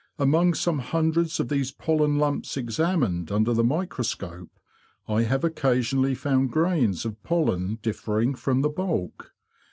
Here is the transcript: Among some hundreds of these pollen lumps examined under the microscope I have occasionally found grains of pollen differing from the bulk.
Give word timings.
Among 0.17 0.55
some 0.55 0.79
hundreds 0.79 1.39
of 1.39 1.47
these 1.49 1.71
pollen 1.71 2.17
lumps 2.17 2.57
examined 2.57 3.31
under 3.31 3.53
the 3.53 3.63
microscope 3.63 4.49
I 5.07 5.21
have 5.21 5.43
occasionally 5.43 6.15
found 6.15 6.51
grains 6.51 7.05
of 7.05 7.21
pollen 7.21 7.77
differing 7.83 8.33
from 8.33 8.63
the 8.63 8.69
bulk. 8.69 9.31